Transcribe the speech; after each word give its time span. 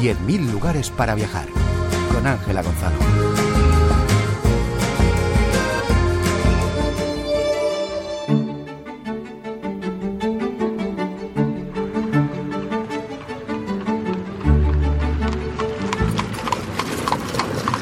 10.000 0.00 0.50
lugares 0.50 0.88
para 0.88 1.14
viajar. 1.14 1.46
Con 2.10 2.26
Ángela 2.26 2.62
Gonzalo. 2.62 2.96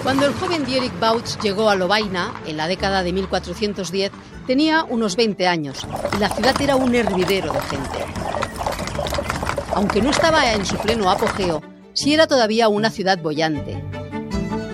Cuando 0.02 0.26
el 0.26 0.34
joven 0.34 0.64
Dierik 0.64 0.98
Bauch 0.98 1.38
llegó 1.40 1.70
a 1.70 1.76
Lovaina, 1.76 2.32
en 2.46 2.56
la 2.56 2.66
década 2.66 3.04
de 3.04 3.12
1410, 3.12 4.10
tenía 4.48 4.82
unos 4.82 5.14
20 5.14 5.46
años 5.46 5.86
y 6.16 6.18
la 6.18 6.30
ciudad 6.30 6.60
era 6.60 6.74
un 6.74 6.92
hervidero 6.96 7.52
de 7.52 7.60
gente. 7.60 7.98
Aunque 9.74 10.02
no 10.02 10.10
estaba 10.10 10.52
en 10.52 10.66
su 10.66 10.76
pleno 10.78 11.08
apogeo, 11.08 11.62
sí 11.98 12.14
era 12.14 12.28
todavía 12.28 12.68
una 12.68 12.90
ciudad 12.90 13.18
bollante. 13.20 13.82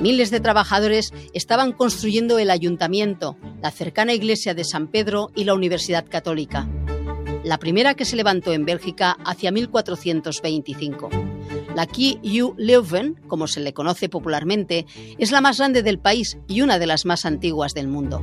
Miles 0.03 0.31
de 0.31 0.41
trabajadores 0.41 1.11
estaban 1.33 1.73
construyendo 1.73 2.39
el 2.39 2.51
ayuntamiento, 2.51 3.39
la 3.63 3.71
cercana 3.71 4.13
iglesia 4.13 4.53
de 4.53 4.63
San 4.63 4.89
Pedro 4.89 5.31
y 5.35 5.45
la 5.45 5.55
Universidad 5.55 6.05
Católica. 6.07 6.69
La 7.43 7.59
primera 7.59 7.95
que 7.95 8.05
se 8.05 8.17
levantó 8.17 8.53
en 8.53 8.67
Bélgica 8.67 9.17
hacia 9.25 9.53
1425. 9.53 11.09
La 11.75 11.87
Q.U. 11.87 12.55
Leuven, 12.59 13.15
como 13.27 13.47
se 13.47 13.61
le 13.61 13.73
conoce 13.73 14.11
popularmente, 14.11 14.85
es 15.19 15.33
la 15.33 15.41
más 15.41 15.57
grande 15.57 15.83
del 15.83 15.99
país 15.99 16.37
y 16.47 16.61
una 16.61 16.79
de 16.79 16.87
las 16.87 17.07
más 17.07 17.25
antiguas 17.25 17.73
del 17.73 17.89
mundo. 17.89 18.21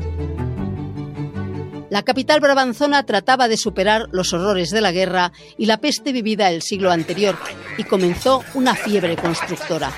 La 1.91 2.04
capital 2.04 2.40
brabanzona 2.40 3.05
trataba 3.05 3.50
de 3.50 3.58
superar 3.58 4.08
los 4.13 4.31
horrores 4.31 4.70
de 4.70 4.80
la 4.80 4.94
guerra 4.94 5.34
y 5.58 5.66
la 5.66 5.76
peste 5.76 6.14
vivida 6.14 6.50
el 6.50 6.62
siglo 6.62 6.90
anterior 6.90 7.36
y 7.77 7.84
comenzó 7.84 8.45
una 8.54 8.76
fiebre 8.76 9.17
constructora. 9.17 9.91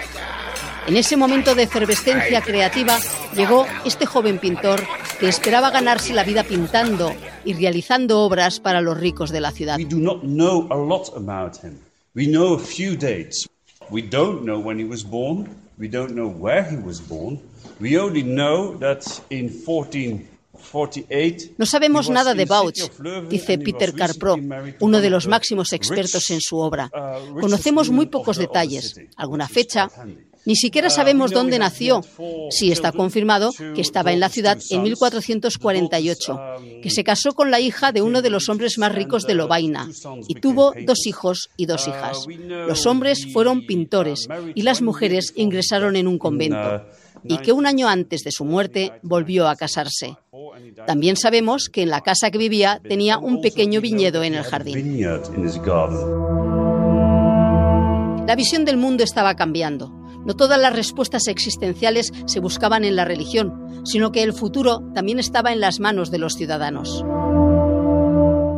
En 0.87 0.97
ese 0.97 1.17
momento 1.17 1.53
de 1.53 1.61
efervescencia 1.61 2.41
creativa 2.41 2.97
llegó 3.35 3.67
este 3.85 4.07
joven 4.07 4.39
pintor 4.39 4.81
que 5.19 5.29
esperaba 5.29 5.69
ganarse 5.69 6.15
la 6.15 6.23
vida 6.23 6.43
pintando 6.43 7.13
y 7.45 7.53
realizando 7.53 8.21
obras 8.21 8.59
para 8.59 8.81
los 8.81 8.99
ricos 8.99 9.29
de 9.29 9.41
la 9.41 9.51
ciudad. 9.51 9.77
We 13.91 14.01
don't 14.01 14.43
know 14.43 14.59
when 14.59 14.79
he 14.79 14.85
was 14.85 15.03
born. 15.03 15.47
We 15.77 15.87
don't 15.87 16.13
know 16.15 16.27
where 16.27 16.63
he 16.63 16.77
was 16.77 16.99
born. 16.99 17.39
We 17.79 17.99
only 17.99 18.23
know 18.23 18.77
that 18.79 19.03
in 19.29 19.49
1448 19.49 20.32
no 21.57 21.65
sabemos 21.65 22.09
nada 22.09 22.33
de 22.33 22.45
Bauch, 22.45 22.79
dice 23.29 23.57
Peter 23.57 23.93
Carpro, 23.93 24.35
uno 24.79 25.01
de 25.01 25.09
los 25.09 25.27
máximos 25.27 25.73
expertos 25.73 26.29
en 26.31 26.41
su 26.41 26.57
obra. 26.57 26.91
Uh, 26.93 27.39
Conocemos 27.39 27.89
muy 27.89 28.07
pocos 28.07 28.37
detalles, 28.37 28.95
alguna 29.15 29.47
fecha, 29.47 29.89
ni 30.45 30.55
siquiera 30.55 30.89
sabemos 30.89 31.31
dónde 31.31 31.57
nació. 31.57 32.01
Sí 32.49 32.71
está 32.71 32.91
confirmado 32.91 33.51
que 33.75 33.81
estaba 33.81 34.11
en 34.11 34.19
la 34.19 34.29
ciudad 34.29 34.57
en 34.69 34.83
1448, 34.83 36.39
que 36.81 36.89
se 36.89 37.03
casó 37.03 37.33
con 37.33 37.49
la 37.49 37.59
hija 37.59 37.91
de 37.91 38.01
uno 38.01 38.21
de 38.21 38.29
los 38.29 38.49
hombres 38.49 38.77
más 38.77 38.93
ricos 38.93 39.25
de 39.25 39.35
Lovaina 39.35 39.89
y 40.27 40.35
tuvo 40.35 40.73
dos 40.85 41.05
hijos 41.07 41.49
y 41.55 41.65
dos 41.65 41.87
hijas. 41.87 42.25
Los 42.27 42.85
hombres 42.85 43.31
fueron 43.31 43.65
pintores 43.65 44.27
y 44.53 44.63
las 44.63 44.81
mujeres 44.81 45.33
ingresaron 45.35 45.95
en 45.95 46.07
un 46.07 46.17
convento 46.17 46.85
y 47.25 47.37
que 47.37 47.51
un 47.51 47.65
año 47.65 47.87
antes 47.87 48.23
de 48.23 48.31
su 48.31 48.45
muerte 48.45 48.91
volvió 49.01 49.47
a 49.47 49.55
casarse. 49.55 50.17
También 50.85 51.15
sabemos 51.15 51.69
que 51.69 51.81
en 51.81 51.89
la 51.89 52.01
casa 52.01 52.31
que 52.31 52.37
vivía 52.37 52.81
tenía 52.87 53.17
un 53.17 53.41
pequeño 53.41 53.81
viñedo 53.81 54.23
en 54.23 54.35
el 54.35 54.43
jardín. 54.43 54.99
La 58.27 58.35
visión 58.35 58.65
del 58.65 58.77
mundo 58.77 59.03
estaba 59.03 59.35
cambiando. 59.35 59.89
No 60.25 60.35
todas 60.35 60.59
las 60.59 60.73
respuestas 60.73 61.27
existenciales 61.27 62.11
se 62.25 62.39
buscaban 62.39 62.85
en 62.85 62.95
la 62.95 63.03
religión, 63.03 63.81
sino 63.83 64.11
que 64.11 64.23
el 64.23 64.33
futuro 64.33 64.81
también 64.93 65.19
estaba 65.19 65.51
en 65.51 65.59
las 65.59 65.79
manos 65.81 66.11
de 66.11 66.19
los 66.19 66.35
ciudadanos. 66.35 67.03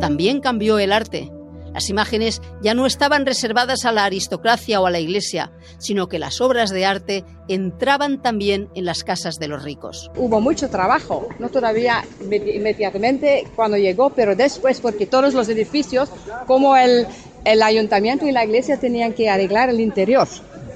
También 0.00 0.40
cambió 0.40 0.78
el 0.78 0.92
arte. 0.92 1.32
Las 1.76 1.90
imágenes 1.90 2.40
ya 2.62 2.72
no 2.72 2.86
estaban 2.86 3.26
reservadas 3.26 3.84
a 3.84 3.92
la 3.92 4.06
aristocracia 4.06 4.80
o 4.80 4.86
a 4.86 4.90
la 4.90 4.98
iglesia, 4.98 5.52
sino 5.76 6.08
que 6.08 6.18
las 6.18 6.40
obras 6.40 6.70
de 6.70 6.86
arte 6.86 7.22
entraban 7.48 8.22
también 8.22 8.70
en 8.74 8.86
las 8.86 9.04
casas 9.04 9.34
de 9.34 9.48
los 9.48 9.62
ricos. 9.62 10.10
Hubo 10.16 10.40
mucho 10.40 10.70
trabajo, 10.70 11.28
no 11.38 11.50
todavía 11.50 12.02
inmediatamente 12.22 13.46
cuando 13.54 13.76
llegó, 13.76 14.08
pero 14.08 14.34
después 14.34 14.80
porque 14.80 15.04
todos 15.04 15.34
los 15.34 15.50
edificios, 15.50 16.08
como 16.46 16.78
el, 16.78 17.06
el 17.44 17.62
ayuntamiento 17.62 18.26
y 18.26 18.32
la 18.32 18.46
iglesia, 18.46 18.80
tenían 18.80 19.12
que 19.12 19.28
arreglar 19.28 19.68
el 19.68 19.80
interior. 19.80 20.26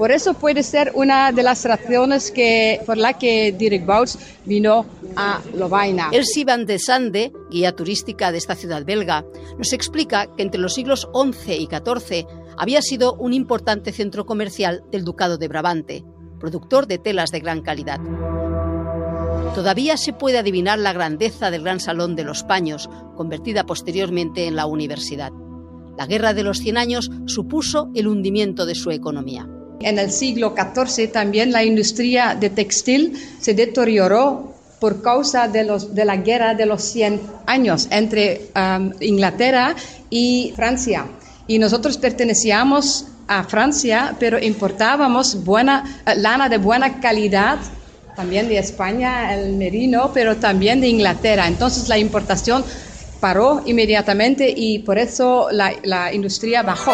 Por 0.00 0.12
eso 0.12 0.32
puede 0.32 0.62
ser 0.62 0.92
una 0.94 1.30
de 1.30 1.42
las 1.42 1.62
razones 1.66 2.30
que, 2.30 2.80
por 2.86 2.96
la 2.96 3.18
que 3.18 3.52
Dirk 3.52 3.84
Bouts 3.84 4.18
vino 4.46 4.86
a 5.14 5.42
Lovaina. 5.54 6.08
Elsie 6.10 6.46
van 6.46 6.64
de 6.64 6.78
Sande, 6.78 7.34
guía 7.50 7.76
turística 7.76 8.32
de 8.32 8.38
esta 8.38 8.54
ciudad 8.54 8.82
belga, 8.86 9.26
nos 9.58 9.74
explica 9.74 10.34
que 10.34 10.42
entre 10.42 10.58
los 10.58 10.72
siglos 10.72 11.06
XI 11.12 11.52
y 11.52 11.66
XIV 11.66 12.26
había 12.56 12.80
sido 12.80 13.12
un 13.12 13.34
importante 13.34 13.92
centro 13.92 14.24
comercial 14.24 14.82
del 14.90 15.04
Ducado 15.04 15.36
de 15.36 15.48
Brabante, 15.48 16.02
productor 16.38 16.86
de 16.86 16.96
telas 16.96 17.30
de 17.30 17.40
gran 17.40 17.60
calidad. 17.60 18.00
Todavía 19.54 19.98
se 19.98 20.14
puede 20.14 20.38
adivinar 20.38 20.78
la 20.78 20.94
grandeza 20.94 21.50
del 21.50 21.64
Gran 21.64 21.78
Salón 21.78 22.16
de 22.16 22.24
los 22.24 22.42
Paños, 22.42 22.88
convertida 23.18 23.66
posteriormente 23.66 24.46
en 24.46 24.56
la 24.56 24.64
universidad. 24.64 25.30
La 25.98 26.06
Guerra 26.06 26.32
de 26.32 26.42
los 26.42 26.56
Cien 26.56 26.78
Años 26.78 27.10
supuso 27.26 27.90
el 27.94 28.08
hundimiento 28.08 28.64
de 28.64 28.74
su 28.74 28.92
economía. 28.92 29.46
En 29.80 29.98
el 29.98 30.10
siglo 30.10 30.54
XIV 30.54 31.10
también 31.10 31.52
la 31.52 31.64
industria 31.64 32.34
de 32.34 32.50
textil 32.50 33.16
se 33.40 33.54
deterioró 33.54 34.54
por 34.78 35.02
causa 35.02 35.48
de, 35.48 35.64
los, 35.64 35.94
de 35.94 36.04
la 36.04 36.16
guerra 36.16 36.54
de 36.54 36.66
los 36.66 36.82
100 36.82 37.20
años 37.46 37.88
entre 37.90 38.50
um, 38.56 38.92
Inglaterra 39.00 39.74
y 40.08 40.52
Francia. 40.56 41.06
Y 41.46 41.58
nosotros 41.58 41.98
pertenecíamos 41.98 43.06
a 43.26 43.44
Francia, 43.44 44.16
pero 44.18 44.38
importábamos 44.38 45.44
buena, 45.44 46.02
eh, 46.06 46.14
lana 46.16 46.48
de 46.48 46.58
buena 46.58 47.00
calidad, 47.00 47.58
también 48.16 48.48
de 48.48 48.58
España, 48.58 49.34
el 49.34 49.54
merino, 49.54 50.10
pero 50.12 50.36
también 50.36 50.80
de 50.80 50.88
Inglaterra. 50.88 51.46
Entonces 51.46 51.88
la 51.88 51.96
importación 51.96 52.64
paró 53.20 53.62
inmediatamente 53.66 54.52
y 54.54 54.80
por 54.80 54.98
eso 54.98 55.48
la, 55.52 55.72
la 55.84 56.12
industria 56.12 56.62
bajó. 56.62 56.92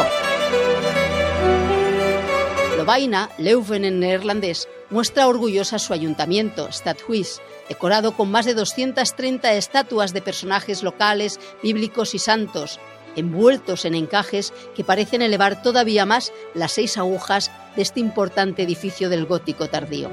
Vaina, 2.84 3.31
Leuven 3.38 3.84
en 3.84 4.00
neerlandés, 4.00 4.69
muestra 4.91 5.28
orgullosa 5.28 5.78
su 5.78 5.92
ayuntamiento, 5.92 6.70
Stadhuis, 6.70 7.41
decorado 7.69 8.12
con 8.12 8.31
más 8.31 8.44
de 8.44 8.54
230 8.54 9.54
estatuas 9.54 10.12
de 10.12 10.22
personajes 10.22 10.82
locales, 10.82 11.41
bíblicos 11.62 12.15
y 12.15 12.19
santos, 12.19 12.78
envueltos 13.16 13.84
en 13.84 13.94
encajes 13.94 14.53
que 14.75 14.84
parecen 14.84 15.22
elevar 15.22 15.62
todavía 15.62 16.06
más 16.06 16.32
las 16.54 16.72
seis 16.72 16.98
agujas 16.98 17.50
de 17.75 17.82
este 17.82 18.00
importante 18.00 18.62
edificio 18.62 19.09
del 19.09 19.25
gótico 19.25 19.69
tardío. 19.69 20.10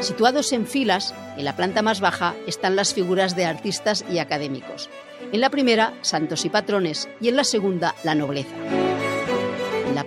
Situados 0.00 0.52
en 0.52 0.66
filas, 0.66 1.14
en 1.36 1.44
la 1.44 1.56
planta 1.56 1.82
más 1.82 2.00
baja 2.00 2.34
están 2.46 2.76
las 2.76 2.94
figuras 2.94 3.34
de 3.34 3.46
artistas 3.46 4.04
y 4.10 4.18
académicos. 4.18 4.88
En 5.32 5.40
la 5.40 5.50
primera, 5.50 5.92
santos 6.02 6.44
y 6.44 6.50
patrones, 6.50 7.08
y 7.20 7.28
en 7.28 7.36
la 7.36 7.44
segunda, 7.44 7.94
la 8.04 8.14
nobleza 8.14 8.54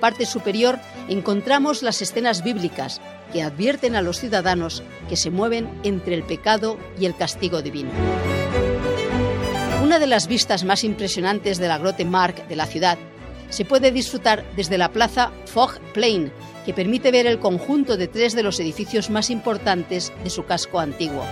parte 0.01 0.25
superior 0.25 0.79
encontramos 1.07 1.81
las 1.81 2.01
escenas 2.01 2.43
bíblicas 2.43 2.99
que 3.31 3.41
advierten 3.41 3.95
a 3.95 4.01
los 4.01 4.19
ciudadanos 4.19 4.83
que 5.07 5.15
se 5.15 5.29
mueven 5.29 5.69
entre 5.83 6.15
el 6.15 6.23
pecado 6.23 6.77
y 6.99 7.05
el 7.05 7.15
castigo 7.15 7.61
divino. 7.61 7.91
Una 9.81 9.99
de 9.99 10.07
las 10.07 10.27
vistas 10.27 10.65
más 10.65 10.83
impresionantes 10.83 11.57
de 11.57 11.69
la 11.69 11.77
Grote 11.77 12.03
Mark 12.03 12.47
de 12.49 12.55
la 12.57 12.65
ciudad 12.65 12.97
se 13.49 13.65
puede 13.65 13.91
disfrutar 13.91 14.45
desde 14.55 14.77
la 14.77 14.91
plaza 14.91 15.31
Fog 15.45 15.79
Plain, 15.93 16.31
que 16.65 16.73
permite 16.73 17.11
ver 17.11 17.27
el 17.27 17.39
conjunto 17.39 17.97
de 17.97 18.07
tres 18.07 18.33
de 18.33 18.43
los 18.43 18.59
edificios 18.59 19.09
más 19.09 19.29
importantes 19.29 20.11
de 20.23 20.29
su 20.29 20.45
casco 20.45 20.79
antiguo. 20.79 21.23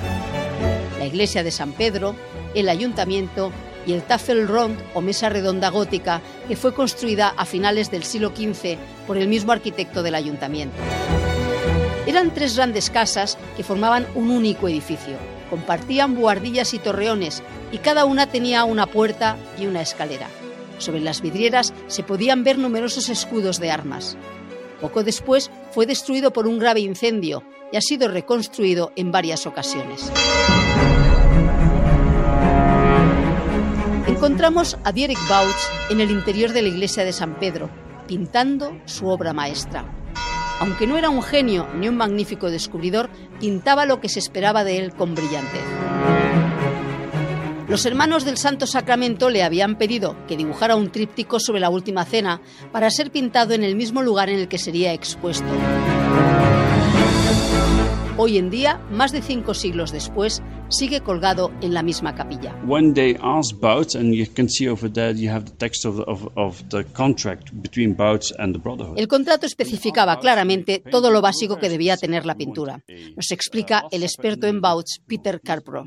La 0.98 1.06
iglesia 1.06 1.44
de 1.44 1.52
San 1.52 1.72
Pedro, 1.72 2.16
el 2.54 2.68
ayuntamiento 2.68 3.52
y 3.90 3.94
el 3.94 4.04
Tafelrond 4.04 4.80
o 4.94 5.02
mesa 5.02 5.30
redonda 5.30 5.70
gótica 5.70 6.22
que 6.48 6.56
fue 6.56 6.76
construida 6.76 7.34
a 7.36 7.44
finales 7.44 7.90
del 7.90 8.04
siglo 8.04 8.30
XV 8.30 8.78
por 9.08 9.18
el 9.18 9.28
mismo 9.28 9.52
arquitecto 9.52 10.04
del 10.04 10.14
ayuntamiento. 10.14 10.78
Eran 12.06 12.32
tres 12.32 12.56
grandes 12.56 12.92
casas 12.92 13.40
que 13.58 13.64
formaban 13.64 14.06
un 14.14 14.30
único 14.30 14.68
edificio. 14.68 15.16
Compartían 15.50 16.14
buhardillas 16.14 16.76
y 16.76 16.80
torreones 16.80 17.42
y 17.72 17.80
cada 17.80 18.06
una 18.06 18.28
tenía 18.28 18.64
una 18.64 18.86
puerta 18.86 19.38
y 19.58 19.66
una 19.66 19.82
escalera. 19.82 20.28
Sobre 20.78 21.00
las 21.00 21.22
vidrieras 21.22 21.74
se 21.88 22.04
podían 22.04 22.44
ver 22.44 22.60
numerosos 22.60 23.10
escudos 23.10 23.60
de 23.60 23.72
armas. 23.72 24.18
Poco 24.80 25.04
después 25.04 25.50
fue 25.72 25.88
destruido 25.88 26.32
por 26.32 26.46
un 26.46 26.60
grave 26.60 26.82
incendio 26.82 27.44
y 27.72 27.78
ha 27.78 27.82
sido 27.82 28.08
reconstruido 28.08 28.92
en 28.96 29.12
varias 29.12 29.48
ocasiones. 29.48 30.12
Encontramos 34.10 34.76
a 34.84 34.92
Dierik 34.92 35.20
Bauch 35.30 35.92
en 35.92 36.02
el 36.02 36.10
interior 36.10 36.52
de 36.52 36.64
la 36.64 36.68
iglesia 36.68 37.06
de 37.06 37.14
San 37.14 37.36
Pedro, 37.36 37.70
pintando 38.08 38.76
su 38.86 39.08
obra 39.08 39.34
maestra. 39.34 39.86
Aunque 40.60 40.88
no 40.88 40.98
era 40.98 41.12
un 41.12 41.22
genio 41.22 41.68
ni 41.76 41.88
un 41.88 41.96
magnífico 41.96 42.50
descubridor, 42.50 43.10
pintaba 43.40 43.86
lo 43.86 44.02
que 44.02 44.10
se 44.10 44.20
esperaba 44.20 44.64
de 44.64 44.80
él 44.80 44.94
con 44.94 45.14
brillantez. 45.14 45.62
Los 47.68 47.86
hermanos 47.86 48.26
del 48.26 48.38
Santo 48.38 48.66
Sacramento 48.66 49.30
le 49.30 49.44
habían 49.44 49.78
pedido 49.78 50.18
que 50.28 50.36
dibujara 50.36 50.76
un 50.76 50.92
tríptico 50.92 51.40
sobre 51.40 51.60
la 51.60 51.70
Última 51.70 52.04
Cena 52.04 52.42
para 52.72 52.90
ser 52.90 53.12
pintado 53.12 53.54
en 53.54 53.64
el 53.64 53.76
mismo 53.76 54.02
lugar 54.02 54.30
en 54.30 54.40
el 54.40 54.48
que 54.48 54.58
sería 54.58 54.92
expuesto. 54.92 55.46
Hoy 58.22 58.38
en 58.38 58.50
día, 58.50 58.82
más 58.92 59.14
de 59.14 59.22
cinco 59.22 59.54
siglos 59.54 59.94
después, 59.94 60.42
sigue 60.68 61.00
colgado 61.00 61.54
en 61.62 61.74
la 61.74 61.84
misma 61.84 62.16
capilla. 62.16 62.54
When 62.66 62.94
they 62.94 63.18
asked 63.22 63.62
Bouts, 63.62 63.96
and 63.96 64.14
you 64.14 64.26
can 64.36 64.50
see 64.50 64.68
over 64.68 64.92
there, 64.92 65.14
you 65.18 65.32
have 65.32 65.46
the 65.46 65.56
text 65.56 65.86
of 65.86 65.96
the, 65.96 66.04
of, 66.04 66.28
of 66.36 66.62
the 66.70 66.84
contract 66.92 67.54
between 67.54 67.96
Bouts 67.96 68.34
and 68.38 68.54
the 68.54 68.60
Brotherhood. 68.60 69.00
El 69.00 69.08
contrato 69.08 69.46
especificaba 69.46 70.20
claramente 70.20 70.84
todo 70.92 71.12
lo 71.12 71.22
básico 71.22 71.60
que 71.60 71.70
debía 71.70 71.96
tener 71.96 72.26
la 72.26 72.36
pintura. 72.36 72.84
Nos 73.16 73.32
explica 73.32 73.86
el 73.90 74.04
experto 74.04 74.48
en 74.48 74.60
Bouts, 74.60 75.00
Peter 75.08 75.40
Carpro. 75.40 75.86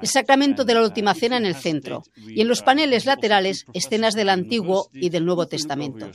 El 0.00 0.08
sacramento 0.08 0.64
de 0.64 0.72
la 0.72 0.82
última 0.82 1.12
cena 1.12 1.36
en 1.36 1.44
el 1.44 1.54
centro 1.54 2.02
y 2.16 2.40
en 2.40 2.48
los 2.48 2.62
paneles 2.62 3.04
laterales 3.04 3.66
escenas 3.74 4.14
del 4.14 4.30
Antiguo 4.30 4.88
y 4.94 5.10
del 5.10 5.26
Nuevo 5.26 5.46
Testamento. 5.48 6.10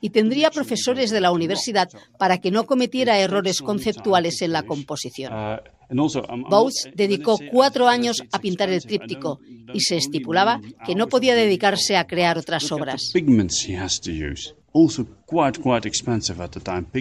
Y 0.00 0.08
tendría 0.08 0.50
profesores 0.50 1.10
de 1.10 1.20
la 1.20 1.30
universidad 1.30 1.90
para 2.18 2.38
que 2.38 2.50
no 2.50 2.64
cometiera 2.64 3.18
errores 3.18 3.60
conceptuales 3.60 4.40
en 4.40 4.52
la 4.52 4.62
composición. 4.62 4.93
Bouts 6.48 6.88
dedicó 6.94 7.38
cuatro 7.50 7.88
años 7.88 8.22
a 8.32 8.38
pintar 8.38 8.70
el 8.70 8.82
tríptico 8.82 9.40
y 9.72 9.80
se 9.80 9.96
estipulaba 9.96 10.60
que 10.86 10.94
no 10.94 11.08
podía 11.08 11.34
dedicarse 11.34 11.96
a 11.96 12.06
crear 12.06 12.38
otras 12.38 12.70
obras. 12.72 13.10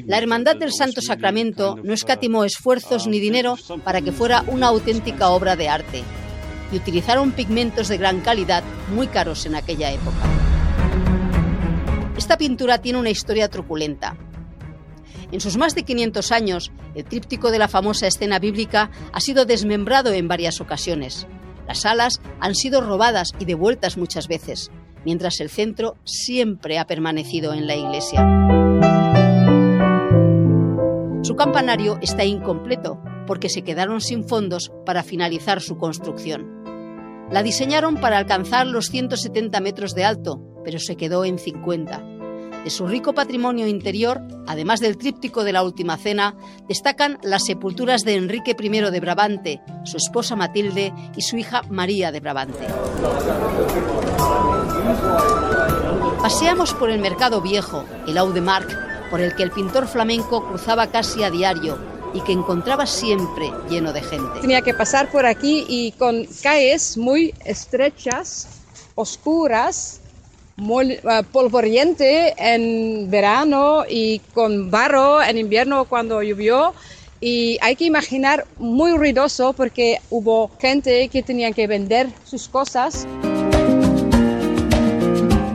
La 0.06 0.18
Hermandad 0.18 0.56
del 0.56 0.72
Santo 0.72 1.02
Sacramento 1.02 1.76
no 1.84 1.94
escatimó 1.94 2.44
esfuerzos 2.44 3.08
ni 3.08 3.20
dinero 3.20 3.56
para 3.84 4.02
que 4.02 4.12
fuera 4.12 4.44
una 4.48 4.68
auténtica 4.68 5.30
obra 5.30 5.56
de 5.56 5.70
arte 5.70 6.04
y 6.72 6.78
utilizaron 6.78 7.32
pigmentos 7.32 7.88
de 7.88 7.98
gran 7.98 8.22
calidad 8.22 8.64
muy 8.94 9.08
caros 9.08 9.46
en 9.46 9.56
aquella 9.56 9.92
época. 9.92 10.18
Esta 12.18 12.38
pintura 12.38 12.78
tiene 12.78 13.00
una 13.00 13.10
historia 13.10 13.50
truculenta. 13.50 14.16
En 15.32 15.40
sus 15.40 15.58
más 15.58 15.76
de 15.76 15.84
500 15.84 16.32
años, 16.32 16.72
el 16.96 17.06
tríptico 17.06 17.52
de 17.52 17.60
la 17.60 17.68
famosa 17.68 18.08
escena 18.08 18.40
bíblica 18.40 18.92
ha 19.12 19.20
sido 19.20 19.46
desmembrado 19.46 20.12
en 20.12 20.28
varias 20.28 20.62
ocasiones. 20.62 21.28
Las 21.68 21.86
alas 21.86 22.22
han 22.40 22.56
sido 22.56 22.82
robadas 22.82 23.32
y 23.40 23.46
devueltas 23.46 23.98
muchas 23.98 24.28
veces, 24.28 24.72
mientras 25.06 25.40
el 25.40 25.50
centro 25.50 25.96
siempre 26.04 26.80
ha 26.80 26.86
permanecido 26.86 27.54
en 27.54 27.68
la 27.68 27.76
iglesia. 27.76 28.28
Su 31.24 31.36
campanario 31.36 31.98
está 32.02 32.26
incompleto 32.26 33.02
porque 33.26 33.50
se 33.50 33.64
quedaron 33.64 34.02
sin 34.02 34.28
fondos 34.28 34.72
para 34.86 35.04
finalizar 35.04 35.62
su 35.62 35.78
construcción. 35.78 36.64
La 37.32 37.42
diseñaron 37.42 37.96
para 37.96 38.18
alcanzar 38.18 38.68
los 38.68 38.88
170 38.88 39.60
metros 39.62 39.96
de 39.96 40.04
alto, 40.04 40.42
pero 40.64 40.80
se 40.80 40.98
quedó 40.98 41.26
en 41.26 41.40
50. 41.40 42.13
De 42.64 42.70
su 42.70 42.88
rico 42.88 43.14
patrimonio 43.14 43.68
interior, 43.68 44.22
además 44.48 44.80
del 44.80 44.98
tríptico 44.98 45.44
de 45.44 45.52
la 45.52 45.64
Última 45.64 45.98
Cena, 45.98 46.34
destacan 46.70 47.20
las 47.22 47.44
sepulturas 47.46 48.04
de 48.04 48.16
Enrique 48.16 48.56
I 48.58 48.70
de 48.70 49.00
Brabante, 49.02 49.62
su 49.84 49.98
esposa 49.98 50.38
Matilde 50.38 50.94
y 51.18 51.22
su 51.24 51.36
hija 51.36 51.64
María 51.70 52.14
de 52.14 52.22
Brabante. 52.22 52.66
Paseamos 56.22 56.74
por 56.74 56.90
el 56.90 57.02
Mercado 57.02 57.42
Viejo, 57.42 57.84
el 58.08 58.18
Audemark, 58.18 59.10
por 59.10 59.20
el 59.20 59.36
que 59.36 59.44
el 59.44 59.52
pintor 59.52 59.86
flamenco 59.86 60.48
cruzaba 60.48 60.88
casi 60.88 61.22
a 61.22 61.30
diario 61.30 61.78
y 62.14 62.22
que 62.22 62.32
encontraba 62.32 62.86
siempre 62.86 63.52
lleno 63.70 63.92
de 63.92 64.02
gente. 64.02 64.40
Tenía 64.40 64.62
que 64.62 64.74
pasar 64.74 65.12
por 65.12 65.26
aquí 65.26 65.66
y 65.68 65.92
con 65.94 66.26
calles 66.42 66.98
muy 66.98 67.34
estrechas, 67.44 68.48
oscuras, 68.96 70.00
muy 70.56 71.00
uh, 71.04 71.24
polvoriente 71.32 72.34
en 72.38 73.10
verano 73.10 73.84
y 73.90 74.20
con 74.34 74.70
barro 74.70 75.22
en 75.22 75.38
invierno 75.38 75.86
cuando 75.86 76.22
llovió. 76.22 76.74
Y 77.20 77.58
hay 77.62 77.76
que 77.76 77.86
imaginar 77.86 78.46
muy 78.58 78.98
ruidoso 78.98 79.54
porque 79.54 80.00
hubo 80.10 80.52
gente 80.60 81.08
que 81.08 81.24
tenía 81.24 81.52
que 81.54 81.68
vender 81.68 82.10
sus 82.26 82.50
cosas. 82.50 83.08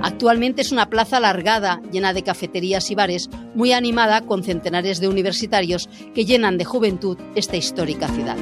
Actualmente 0.02 0.62
es 0.62 0.72
una 0.72 0.88
plaza 0.88 1.18
alargada, 1.18 1.80
llena 1.92 2.14
de 2.14 2.22
cafeterías 2.22 2.90
y 2.90 2.94
bares, 2.94 3.28
muy 3.54 3.72
animada 3.72 4.22
con 4.22 4.42
centenares 4.42 4.98
de 4.98 5.08
universitarios 5.08 5.90
que 6.14 6.24
llenan 6.24 6.56
de 6.56 6.64
juventud 6.64 7.18
esta 7.34 7.56
histórica 7.56 8.08
ciudad. 8.08 8.36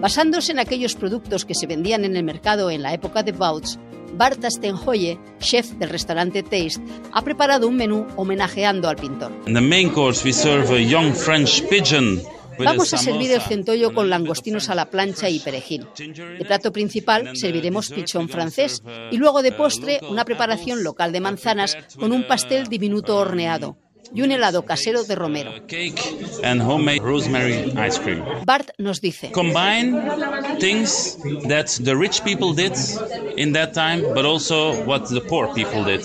Basándose 0.00 0.52
en 0.52 0.58
aquellos 0.58 0.94
productos 0.94 1.44
que 1.44 1.54
se 1.54 1.66
vendían 1.66 2.04
en 2.04 2.16
el 2.16 2.24
mercado 2.24 2.70
en 2.70 2.82
la 2.82 2.94
época 2.94 3.22
de 3.22 3.32
Bouts, 3.32 3.78
Bart 4.14 4.44
Stenhoye, 4.44 5.18
chef 5.38 5.70
del 5.72 5.90
restaurante 5.90 6.42
Taste, 6.42 6.80
ha 7.12 7.22
preparado 7.22 7.68
un 7.68 7.76
menú 7.76 8.06
homenajeando 8.16 8.88
al 8.88 8.96
pintor. 8.96 9.32
Vamos 12.64 12.92
a 12.92 12.98
servir 12.98 13.30
el 13.30 13.40
centollo 13.40 13.94
con 13.94 14.10
langostinos 14.10 14.68
a 14.68 14.74
la 14.74 14.90
plancha 14.90 15.28
y 15.28 15.38
perejil. 15.38 15.86
De 15.96 16.44
plato 16.44 16.72
principal 16.72 17.36
serviremos 17.36 17.90
pichón 17.90 18.28
francés 18.28 18.82
y 19.10 19.16
luego 19.16 19.42
de 19.42 19.52
postre 19.52 20.00
una 20.08 20.24
preparación 20.24 20.82
local 20.82 21.12
de 21.12 21.20
manzanas 21.20 21.76
con 21.98 22.12
un 22.12 22.26
pastel 22.26 22.66
diminuto 22.66 23.16
horneado 23.16 23.76
y 24.14 24.22
un 24.22 24.32
helado 24.32 24.64
casero 24.64 25.04
de 25.04 25.14
romero. 25.14 25.52
Bart 28.44 28.70
nos 28.78 29.00
dice: 29.00 29.30
Combine 29.32 30.00
things 30.58 31.18
that 31.48 31.66
the 31.84 31.94
rich 31.94 32.22
people 32.22 32.54
did 32.54 32.72
in 33.36 33.52
that 33.52 33.72
time, 33.72 34.02
but 34.14 34.24
also 34.24 34.72
what 34.84 35.08
the 35.08 35.20
poor 35.20 35.52
people 35.54 35.84
did. 35.84 36.02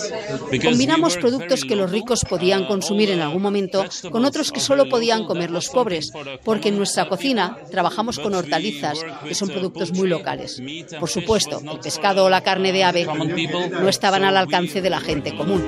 Combinamos 0.61 1.17
productos 1.17 1.63
que 1.63 1.75
los 1.75 1.91
ricos 1.91 2.25
podían 2.27 2.65
consumir 2.65 3.09
en 3.11 3.21
algún 3.21 3.41
momento 3.41 3.85
con 4.11 4.25
otros 4.25 4.51
que 4.51 4.59
solo 4.59 4.89
podían 4.89 5.25
comer 5.25 5.51
los 5.51 5.69
pobres, 5.69 6.11
porque 6.44 6.69
en 6.69 6.77
nuestra 6.77 7.07
cocina 7.07 7.57
trabajamos 7.71 8.19
con 8.19 8.33
hortalizas, 8.33 9.00
que 9.27 9.35
son 9.35 9.50
productos 9.50 9.91
muy 9.94 10.07
locales. 10.07 10.61
Por 11.00 11.09
supuesto, 11.09 11.59
el 11.59 11.79
pescado 11.79 12.25
o 12.25 12.29
la 12.29 12.41
carne 12.41 12.71
de 12.71 12.83
ave 12.83 13.05
no 13.05 13.89
estaban 13.89 14.23
al 14.23 14.38
alcance 14.38 14.81
de 14.81 14.89
la 14.89 15.00
gente 15.00 15.35
común. 15.35 15.63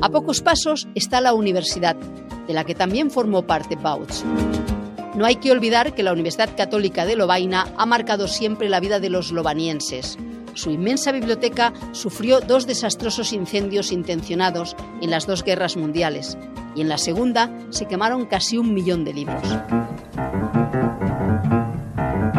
A 0.00 0.10
pocos 0.10 0.40
pasos 0.40 0.86
está 0.94 1.20
la 1.20 1.34
universidad, 1.34 1.96
de 2.46 2.54
la 2.54 2.62
que 2.62 2.76
también 2.76 3.10
formó 3.10 3.42
parte 3.42 3.74
Bouts. 3.74 4.24
No 5.16 5.26
hay 5.26 5.36
que 5.36 5.50
olvidar 5.50 5.92
que 5.92 6.04
la 6.04 6.12
Universidad 6.12 6.56
Católica 6.56 7.04
de 7.04 7.16
Lovaina 7.16 7.66
ha 7.76 7.84
marcado 7.84 8.28
siempre 8.28 8.68
la 8.68 8.78
vida 8.78 9.00
de 9.00 9.10
los 9.10 9.32
lobanienses. 9.32 10.16
Su 10.54 10.70
inmensa 10.70 11.10
biblioteca 11.10 11.72
sufrió 11.90 12.40
dos 12.40 12.68
desastrosos 12.68 13.32
incendios 13.32 13.90
intencionados 13.90 14.76
en 15.02 15.10
las 15.10 15.26
dos 15.26 15.42
guerras 15.42 15.76
mundiales 15.76 16.38
y 16.76 16.80
en 16.80 16.88
la 16.88 16.98
segunda 16.98 17.50
se 17.70 17.86
quemaron 17.86 18.26
casi 18.26 18.56
un 18.56 18.72
millón 18.72 19.04
de 19.04 19.14
libros. 19.14 19.42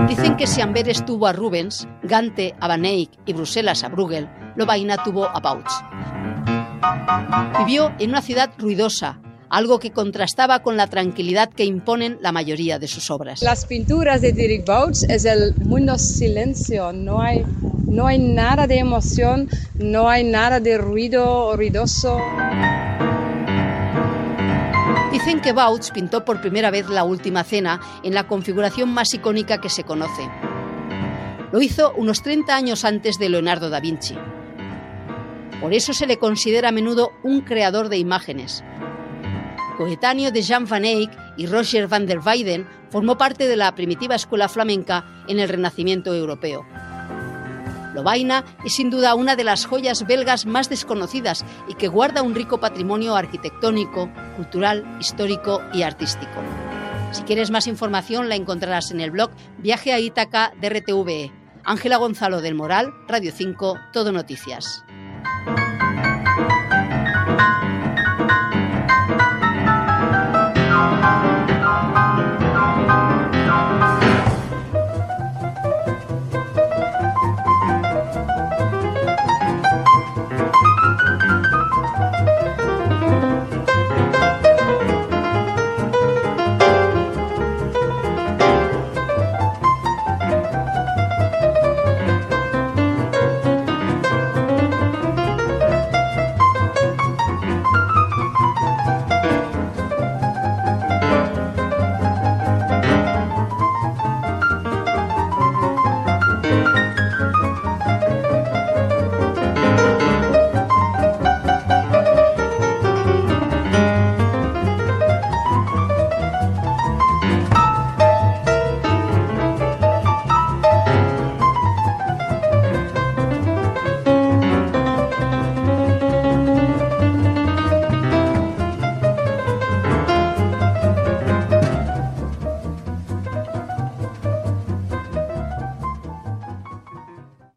Dicen 0.08 0.38
que 0.38 0.48
si 0.48 0.62
Amberes 0.62 1.06
tuvo 1.06 1.28
a 1.28 1.34
Rubens, 1.34 1.88
Gante 2.04 2.56
a 2.62 2.70
Van 2.70 2.86
Eyck 2.86 3.12
y 3.26 3.34
Bruselas 3.34 3.84
a 3.84 3.90
Bruegel, 3.90 4.30
Lovaina 4.56 5.04
tuvo 5.04 5.26
a 5.26 5.40
Bouts. 5.42 5.74
Vivió 7.60 7.92
en 8.00 8.10
una 8.12 8.22
ciudad 8.22 8.52
ruidosa, 8.58 9.20
algo 9.50 9.80
que 9.80 9.92
contrastaba 9.92 10.62
con 10.62 10.78
la 10.78 10.88
tranquilidad 10.88 11.50
que 11.50 11.66
imponen 11.66 12.18
la 12.22 12.32
mayoría 12.32 12.80
de 12.80 12.88
sus 12.88 13.10
obras. 13.10 13.42
Las 13.42 13.66
pinturas 13.66 14.22
de 14.22 14.32
Dirk 14.32 14.66
Bouts 14.66 15.04
es 15.04 15.26
el 15.26 15.56
mundo 15.56 15.98
silencio, 15.98 16.94
no 16.94 17.22
hay, 17.22 17.44
no 17.86 18.08
hay 18.08 18.20
nada 18.20 18.68
de 18.68 18.78
emoción, 18.78 19.50
no 19.76 20.10
hay 20.10 20.24
nada 20.24 20.60
de 20.60 20.78
ruido 20.78 21.56
ruidoso. 21.56 22.20
Dicen 25.12 25.42
que 25.42 25.54
Bouts 25.54 25.92
pintó 25.92 26.24
por 26.24 26.40
primera 26.40 26.70
vez 26.70 26.88
la 26.88 27.04
Última 27.04 27.44
Cena 27.44 27.82
en 28.04 28.14
la 28.14 28.28
configuración 28.28 28.90
más 28.90 29.14
icónica 29.14 29.60
que 29.60 29.70
se 29.70 29.84
conoce. 29.84 30.30
Lo 31.52 31.62
hizo 31.62 31.94
unos 31.98 32.22
30 32.22 32.56
años 32.56 32.86
antes 32.86 33.18
de 33.18 33.30
Leonardo 33.30 33.70
da 33.70 33.80
Vinci. 33.80 34.16
Por 35.62 35.74
eso 35.74 35.94
se 35.94 36.08
le 36.08 36.18
considera 36.18 36.70
a 36.70 36.72
menudo 36.72 37.12
un 37.24 37.42
creador 37.42 37.90
de 37.90 37.98
imágenes. 37.98 38.64
Coetáneo 39.78 40.32
de 40.32 40.42
Jean 40.42 40.66
van 40.66 40.86
Eyck 40.86 41.12
y 41.38 41.48
Roger 41.48 41.88
van 41.88 42.06
der 42.06 42.20
Weyden, 42.20 42.68
formó 42.90 43.18
parte 43.18 43.48
de 43.48 43.56
la 43.56 43.74
primitiva 43.76 44.16
escuela 44.16 44.50
flamenca 44.50 45.06
en 45.28 45.40
el 45.40 45.50
Renacimiento 45.50 46.14
europeo. 46.14 46.66
Lovaina 47.94 48.46
es 48.64 48.76
sin 48.76 48.90
duda 48.90 49.16
una 49.16 49.36
de 49.36 49.44
las 49.44 49.66
joyas 49.66 50.06
belgas 50.06 50.46
más 50.46 50.70
desconocidas 50.70 51.46
y 51.68 51.76
que 51.76 51.88
guarda 51.88 52.22
un 52.22 52.36
rico 52.36 52.60
patrimonio 52.60 53.16
arquitectónico, 53.16 54.10
cultural, 54.36 54.86
histórico 55.00 55.62
y 55.74 55.82
artístico. 55.82 56.42
Si 57.12 57.24
quieres 57.24 57.50
más 57.50 57.68
información 57.68 58.30
la 58.30 58.36
encontrarás 58.36 58.92
en 58.92 59.02
el 59.02 59.12
blog 59.12 59.32
Viaje 59.58 59.94
a 59.94 60.00
Ítaca 60.00 60.54
de 60.62 60.70
RTVE. 60.70 61.32
Ángela 61.64 61.98
Gonzalo 61.98 62.42
del 62.42 62.56
Moral, 62.56 62.94
Radio 63.08 63.32
5, 63.34 63.78
Todo 63.92 64.12
Noticias. 64.12 64.84